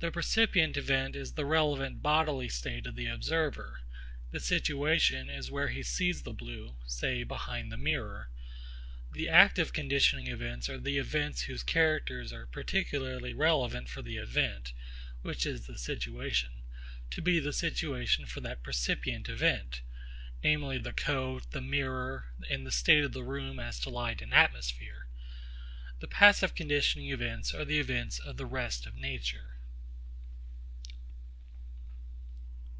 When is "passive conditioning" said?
26.06-27.10